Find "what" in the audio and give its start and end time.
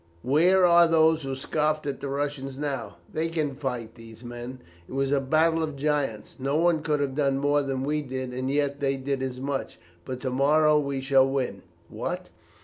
11.87-12.31